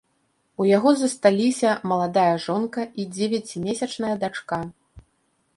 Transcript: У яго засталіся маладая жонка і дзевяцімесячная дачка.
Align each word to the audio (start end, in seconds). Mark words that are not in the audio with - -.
У 0.63 0.65
яго 0.77 0.93
засталіся 1.01 1.75
маладая 1.93 2.33
жонка 2.47 2.81
і 3.05 3.05
дзевяцімесячная 3.15 4.15
дачка. 4.25 4.61